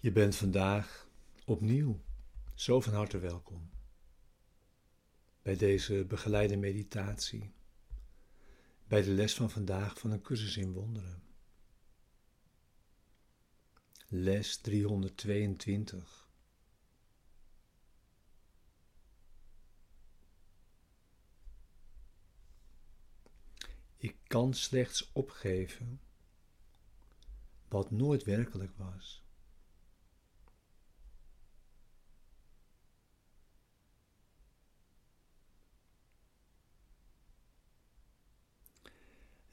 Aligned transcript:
Je 0.00 0.12
bent 0.12 0.36
vandaag 0.36 1.08
opnieuw 1.44 2.00
zo 2.54 2.80
van 2.80 2.92
harte 2.92 3.18
welkom 3.18 3.70
bij 5.42 5.56
deze 5.56 6.04
begeleide 6.04 6.56
meditatie, 6.56 7.52
bij 8.86 9.02
de 9.02 9.10
les 9.10 9.34
van 9.34 9.50
vandaag 9.50 9.98
van 9.98 10.10
een 10.10 10.20
cursus 10.20 10.56
in 10.56 10.72
wonderen. 10.72 11.22
Les 14.08 14.56
322. 14.56 16.28
Ik 23.96 24.16
kan 24.26 24.54
slechts 24.54 25.12
opgeven 25.12 26.00
wat 27.68 27.90
nooit 27.90 28.24
werkelijk 28.24 28.76
was. 28.76 29.26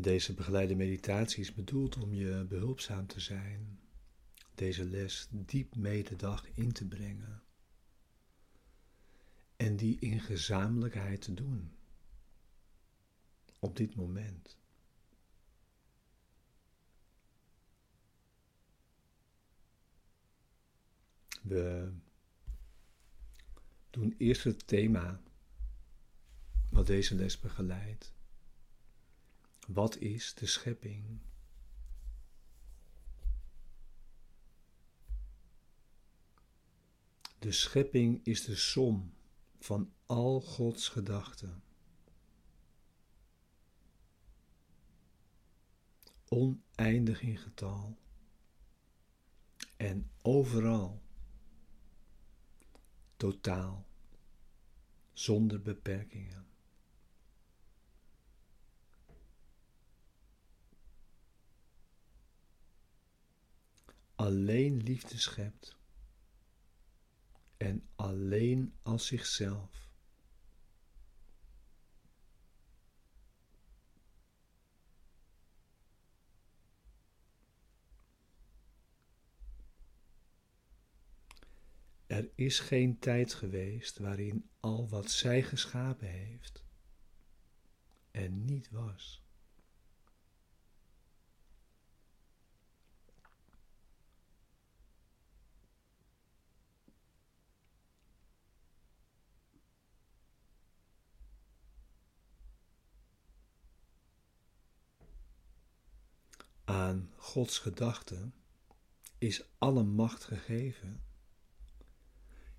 Deze 0.00 0.34
begeleide 0.34 0.74
meditatie 0.74 1.40
is 1.40 1.54
bedoeld 1.54 1.96
om 1.96 2.14
je 2.14 2.46
behulpzaam 2.48 3.06
te 3.06 3.20
zijn, 3.20 3.80
deze 4.54 4.84
les 4.84 5.28
diep 5.30 5.76
mee 5.76 6.04
de 6.04 6.16
dag 6.16 6.48
in 6.54 6.72
te 6.72 6.86
brengen 6.86 7.42
en 9.56 9.76
die 9.76 9.98
in 9.98 10.20
gezamenlijkheid 10.20 11.20
te 11.20 11.34
doen 11.34 11.72
op 13.58 13.76
dit 13.76 13.94
moment. 13.94 14.56
We 21.42 21.92
doen 23.90 24.14
eerst 24.18 24.44
het 24.44 24.66
thema 24.66 25.20
wat 26.70 26.86
deze 26.86 27.14
les 27.14 27.40
begeleidt. 27.40 28.16
Wat 29.68 29.96
is 29.96 30.34
de 30.34 30.46
schepping? 30.46 31.20
De 37.38 37.52
schepping 37.52 38.24
is 38.24 38.44
de 38.44 38.56
som 38.56 39.14
van 39.58 39.92
al 40.06 40.40
Gods 40.40 40.88
gedachten. 40.88 41.62
Oneindig 46.28 47.22
in 47.22 47.38
getal 47.38 47.98
en 49.76 50.10
overal 50.22 51.02
totaal, 53.16 53.86
zonder 55.12 55.62
beperkingen. 55.62 56.46
Alleen 64.18 64.82
liefde 64.82 65.18
schept 65.18 65.76
en 67.56 67.88
alleen 67.94 68.74
als 68.82 69.06
zichzelf. 69.06 69.90
Er 82.06 82.30
is 82.34 82.60
geen 82.60 82.98
tijd 82.98 83.34
geweest 83.34 83.98
waarin 83.98 84.50
al 84.60 84.88
wat 84.88 85.10
zij 85.10 85.42
geschapen 85.42 86.08
heeft 86.08 86.64
er 88.10 88.30
niet 88.30 88.70
was. 88.70 89.27
Aan 106.88 107.12
Gods 107.16 107.58
gedachten 107.58 108.34
is 109.18 109.44
alle 109.58 109.82
macht 109.82 110.24
gegeven 110.24 111.02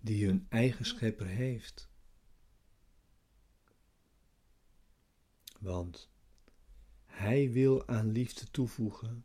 die 0.00 0.26
hun 0.26 0.46
eigen 0.48 0.84
schepper 0.84 1.26
heeft. 1.26 1.90
Want 5.58 6.10
hij 7.04 7.50
wil 7.50 7.88
aan 7.88 8.12
liefde 8.12 8.50
toevoegen 8.50 9.24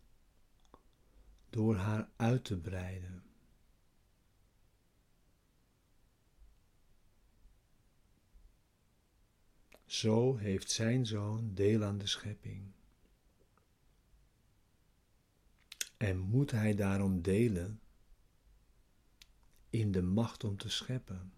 door 1.50 1.76
haar 1.76 2.10
uit 2.16 2.44
te 2.46 2.58
breiden. 2.58 3.24
Zo 9.86 10.36
heeft 10.36 10.72
zijn 10.72 11.06
zoon 11.06 11.54
deel 11.54 11.84
aan 11.84 11.98
de 11.98 12.08
schepping. 12.08 12.74
En 15.98 16.18
moet 16.18 16.52
hij 16.52 16.76
daarom 16.76 17.22
delen 17.22 17.80
in 19.70 19.92
de 19.92 20.02
macht 20.02 20.44
om 20.44 20.58
te 20.58 20.70
scheppen. 20.70 21.34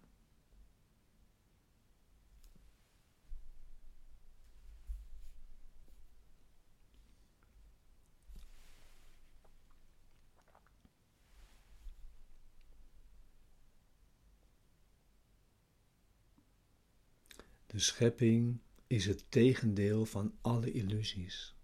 De 17.66 17.78
schepping 17.78 18.58
is 18.86 19.06
het 19.06 19.30
tegendeel 19.30 20.04
van 20.04 20.38
alle 20.40 20.72
illusies. 20.72 21.57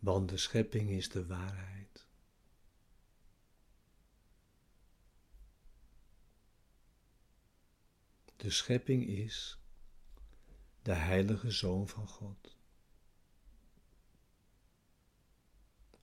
Want 0.00 0.28
de 0.28 0.36
schepping 0.36 0.90
is 0.90 1.08
de 1.08 1.26
waarheid. 1.26 2.06
De 8.36 8.50
schepping 8.50 9.06
is 9.06 9.58
de 10.82 10.92
heilige 10.92 11.50
Zoon 11.50 11.88
van 11.88 12.08
God. 12.08 12.56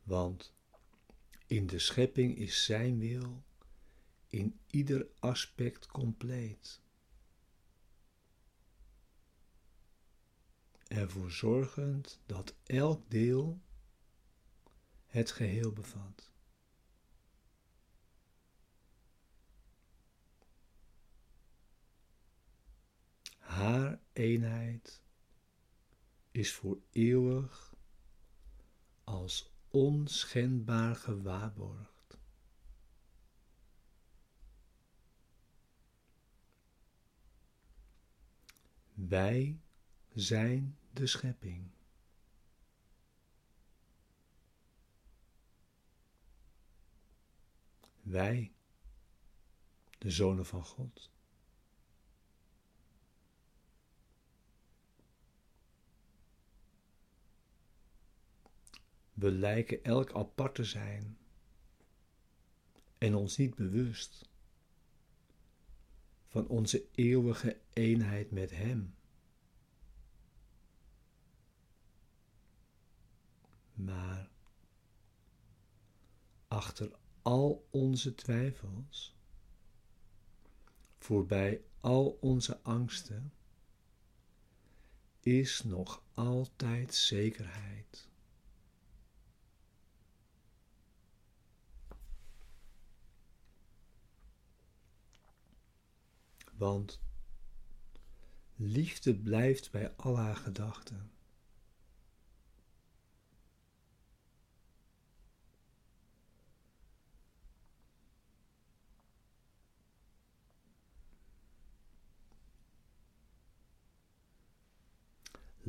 Want 0.03 0.53
in 1.47 1.67
de 1.67 1.79
schepping 1.79 2.37
is 2.37 2.65
Zijn 2.65 2.99
wil 2.99 3.43
in 4.27 4.59
ieder 4.67 5.07
aspect 5.19 5.87
compleet. 5.87 6.81
Ervoor 10.87 11.31
zorgend 11.31 12.19
dat 12.25 12.55
elk 12.65 13.09
deel 13.09 13.61
het 15.17 15.31
geheel 15.31 15.71
bevat. 15.71 16.31
Haar 23.37 23.99
eenheid 24.13 25.01
is 26.31 26.53
voor 26.53 26.77
eeuwig 26.91 27.75
als 29.03 29.51
onschendbaar 29.67 30.95
gewaarborgd. 30.95 32.17
Wij 38.93 39.59
zijn 40.13 40.77
de 40.93 41.07
schepping. 41.07 41.76
Wij, 48.07 48.51
de 49.97 50.11
zonen 50.11 50.45
van 50.45 50.63
God. 50.63 51.11
We 59.13 59.31
lijken 59.31 59.83
elk 59.83 60.13
apart 60.13 60.55
te 60.55 60.63
zijn 60.63 61.17
en 62.97 63.15
ons 63.15 63.37
niet 63.37 63.55
bewust 63.55 64.29
van 66.27 66.47
onze 66.47 66.85
eeuwige 66.91 67.59
eenheid 67.73 68.31
met 68.31 68.51
Hem. 68.51 68.95
Maar 73.73 74.29
achter 76.47 76.99
al 77.27 77.67
onze 77.69 78.15
twijfels, 78.15 79.15
voorbij 80.97 81.61
al 81.79 82.17
onze 82.21 82.61
angsten, 82.61 83.33
is 85.19 85.63
nog 85.63 86.03
altijd 86.13 86.95
zekerheid. 86.95 88.07
Want 96.53 97.01
liefde 98.55 99.15
blijft 99.15 99.71
bij 99.71 99.95
al 99.95 100.17
haar 100.17 100.35
gedachten. 100.35 101.16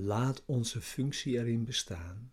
Laat 0.00 0.44
onze 0.44 0.80
functie 0.80 1.38
erin 1.38 1.64
bestaan. 1.64 2.32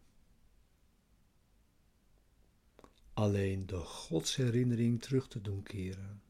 Alleen 3.14 3.66
de 3.66 3.78
godsherinnering 3.78 5.02
terug 5.02 5.28
te 5.28 5.42
doen 5.42 5.64
keren. 5.64 6.22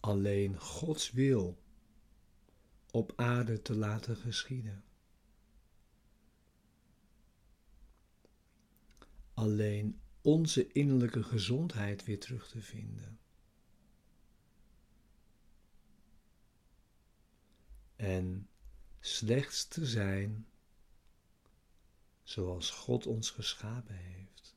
Alleen 0.00 0.60
Gods 0.60 1.10
wil 1.10 1.62
op 2.90 3.12
aarde 3.16 3.62
te 3.62 3.74
laten 3.74 4.16
geschieden. 4.16 4.84
Alleen 9.34 10.00
onze 10.20 10.72
innerlijke 10.72 11.22
gezondheid 11.22 12.04
weer 12.04 12.20
terug 12.20 12.48
te 12.48 12.60
vinden. 12.60 13.18
En 18.04 18.48
slechts 19.00 19.66
te 19.66 19.86
zijn 19.86 20.46
zoals 22.22 22.70
God 22.70 23.06
ons 23.06 23.30
geschapen 23.30 23.94
heeft. 23.94 24.56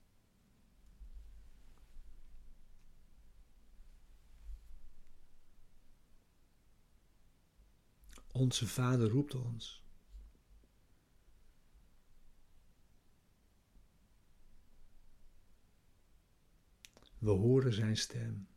Onze 8.32 8.68
Vader 8.68 9.10
roept 9.10 9.36
ons. 9.36 9.82
We 17.18 17.30
horen 17.30 17.74
Zijn 17.74 17.98
stem. 17.98 18.48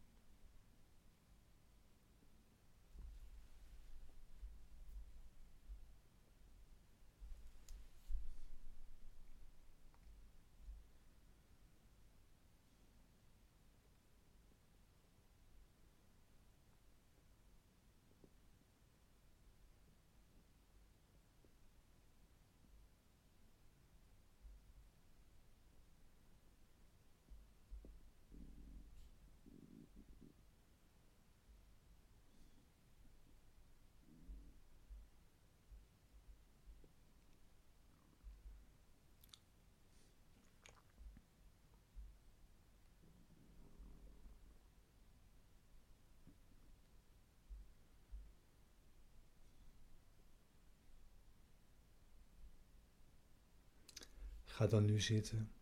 Ga 54.60 54.66
dan 54.66 54.84
nu 54.84 55.00
zitten. 55.00 55.52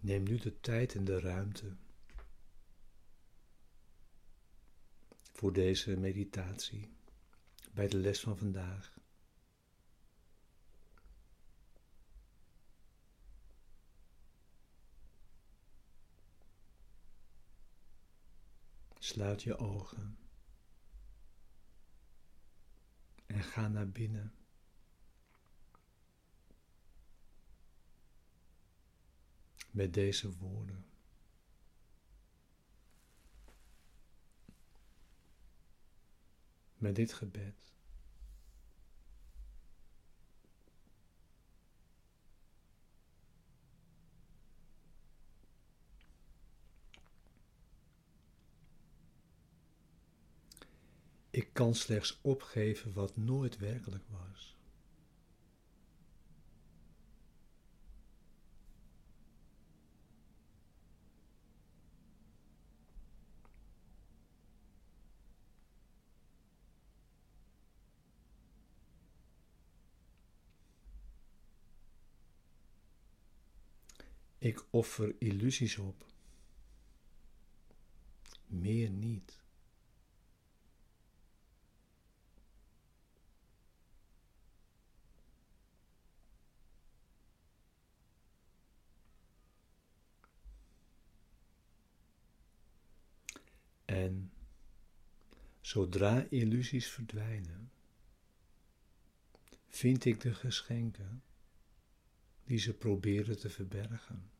Neem 0.00 0.22
nu 0.22 0.36
de 0.38 0.60
tijd 0.60 0.94
en 0.94 1.04
de 1.04 1.20
ruimte 1.20 1.76
voor 5.32 5.52
deze 5.52 5.96
meditatie 5.96 6.90
bij 7.72 7.88
de 7.88 7.96
les 7.96 8.20
van 8.20 8.38
vandaag. 8.38 8.98
Sluit 18.98 19.42
je 19.42 19.56
ogen 19.56 20.18
en 23.26 23.42
ga 23.42 23.68
naar 23.68 23.88
binnen. 23.88 24.37
Met 29.78 29.94
deze 29.94 30.32
woorden. 30.38 30.84
Met 36.76 36.96
dit 36.96 37.12
gebed. 37.12 37.72
Ik 51.30 51.52
kan 51.52 51.74
slechts 51.74 52.18
opgeven 52.22 52.92
wat 52.92 53.16
nooit 53.16 53.58
werkelijk 53.58 54.04
was. 54.08 54.57
Ik 74.38 74.64
offer 74.70 75.14
illusies 75.18 75.78
op. 75.78 76.06
Meer 78.46 78.90
niet. 78.90 79.40
En 93.84 94.32
zodra 95.60 96.26
illusies 96.30 96.90
verdwijnen, 96.90 97.70
vind 99.68 100.04
ik 100.04 100.20
de 100.20 100.34
geschenken 100.34 101.22
die 102.48 102.58
ze 102.58 102.74
proberen 102.74 103.38
te 103.38 103.50
verbergen. 103.50 104.30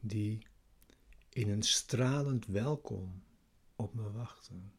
Die 0.00 0.46
in 1.28 1.48
een 1.48 1.62
stralend 1.62 2.46
welkom 2.46 3.22
op 3.76 3.94
me 3.94 4.10
wachten. 4.10 4.72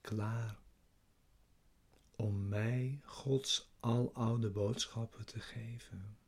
Klaar 0.00 0.58
om 2.16 2.48
mij 2.48 3.00
Gods 3.04 3.70
aloude 3.80 4.50
boodschappen 4.50 5.26
te 5.26 5.40
geven. 5.40 6.19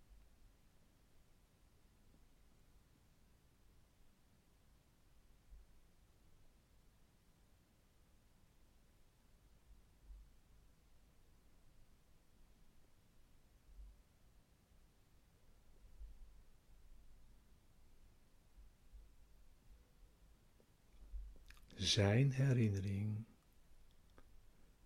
Zijn 21.82 22.32
herinnering 22.32 23.24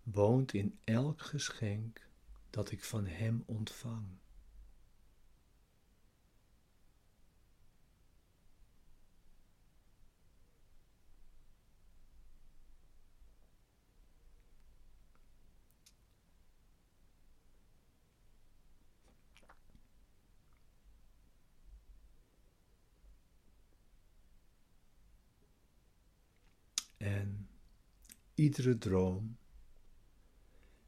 woont 0.02 0.52
in 0.52 0.78
elk 0.84 1.22
geschenk 1.22 2.08
dat 2.50 2.70
ik 2.70 2.84
van 2.84 3.06
Hem 3.06 3.42
ontvang. 3.46 4.06
En 26.96 27.48
iedere 28.36 28.78
droom 28.78 29.38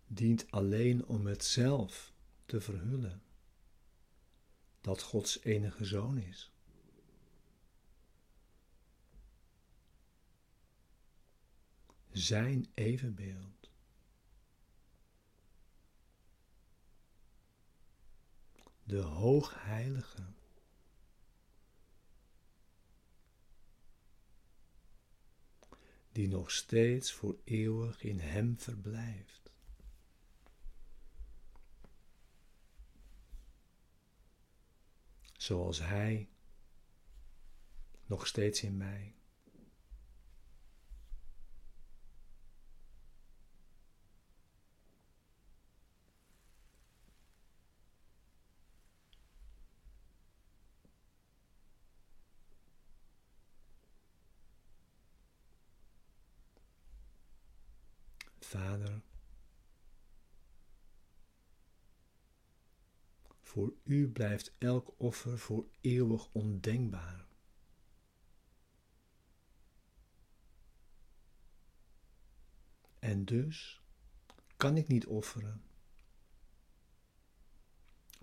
dient 0.07 0.50
alleen 0.50 1.07
om 1.07 1.26
het 1.26 1.45
zelf 1.45 2.12
te 2.47 2.61
verhullen 2.61 3.23
dat 4.81 5.02
Gods 5.02 5.40
enige 5.43 5.85
zoon 5.85 6.19
is. 6.19 6.52
Zijn 12.11 12.67
evenbeeld. 12.75 13.71
De 18.85 19.00
hoogheilige. 19.00 20.38
Die 26.18 26.28
nog 26.28 26.50
steeds 26.50 27.12
voor 27.12 27.38
eeuwig 27.44 28.02
in 28.02 28.18
hem 28.18 28.58
verblijft. 28.58 29.52
zoals 35.37 35.78
Hij 35.78 36.28
nog 38.06 38.26
steeds 38.26 38.62
in 38.62 38.76
mij. 38.76 39.14
Vader, 58.49 59.02
Voor 63.40 63.73
u 63.83 64.09
blijft 64.09 64.52
elk 64.59 64.95
offer 64.97 65.38
voor 65.38 65.67
eeuwig 65.81 66.28
ondenkbaar. 66.33 67.26
En 72.99 73.25
dus 73.25 73.81
kan 74.57 74.76
ik 74.76 74.88
niet 74.88 75.07
offeren, 75.07 75.62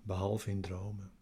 behalve 0.02 0.50
in 0.50 0.60
dromen. 0.60 1.12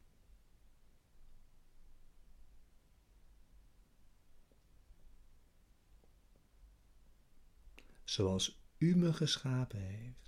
Zoals 8.05 8.63
u 8.78 8.97
me 8.97 9.12
geschapen 9.12 9.81
heeft. 9.81 10.25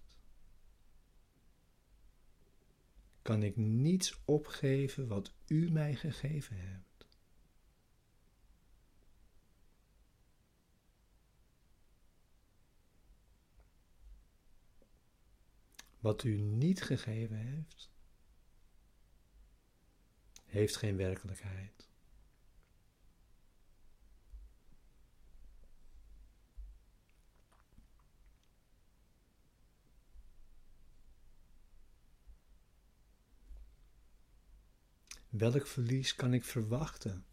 kan 3.27 3.43
ik 3.43 3.57
niets 3.57 4.21
opgeven 4.25 5.09
wat 5.09 5.33
u 5.47 5.71
mij 5.71 5.95
gegeven 5.95 6.57
hebt. 6.57 7.07
Wat 15.99 16.25
u 16.25 16.41
niet 16.41 16.83
gegeven 16.83 17.37
heeft, 17.37 17.91
heeft 20.45 20.77
geen 20.77 20.97
werkelijkheid. 20.97 21.89
Welk 35.29 35.67
verlies 35.67 36.15
kan 36.15 36.35
ik 36.35 36.45
verwachten? 36.45 37.27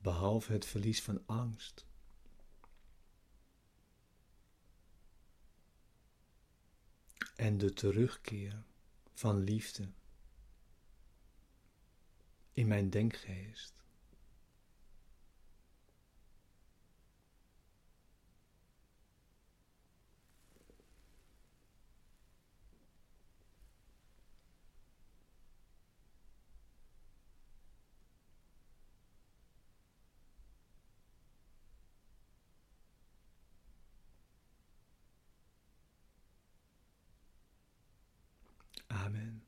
Behalve 0.00 0.52
het 0.52 0.64
verlies 0.64 1.02
van 1.02 1.26
angst. 1.26 1.86
En 7.36 7.58
de 7.58 7.72
terugkeer 7.72 8.64
van 9.12 9.38
liefde 9.38 9.92
in 12.52 12.68
mijn 12.68 12.90
denkgeest. 12.90 13.87
아멘. 39.08 39.47